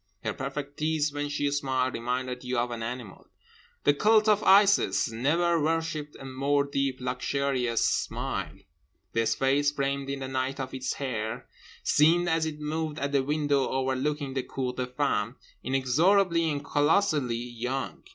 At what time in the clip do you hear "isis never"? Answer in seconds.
4.43-5.61